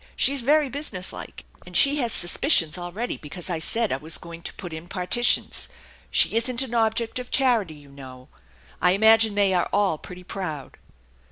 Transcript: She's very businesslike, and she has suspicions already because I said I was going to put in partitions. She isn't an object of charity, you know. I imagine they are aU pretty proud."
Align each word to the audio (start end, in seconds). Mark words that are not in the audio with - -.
She's 0.15 0.41
very 0.41 0.67
businesslike, 0.67 1.45
and 1.63 1.77
she 1.77 1.97
has 1.97 2.11
suspicions 2.11 2.75
already 2.75 3.17
because 3.17 3.51
I 3.51 3.59
said 3.59 3.91
I 3.91 3.97
was 3.97 4.17
going 4.17 4.41
to 4.41 4.53
put 4.55 4.73
in 4.73 4.87
partitions. 4.87 5.69
She 6.09 6.35
isn't 6.35 6.63
an 6.63 6.73
object 6.73 7.19
of 7.19 7.29
charity, 7.29 7.75
you 7.75 7.91
know. 7.91 8.27
I 8.81 8.93
imagine 8.93 9.35
they 9.35 9.53
are 9.53 9.69
aU 9.71 9.97
pretty 9.99 10.23
proud." 10.23 10.77